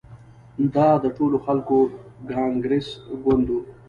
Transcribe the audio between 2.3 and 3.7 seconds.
کانګرس ګوند وو.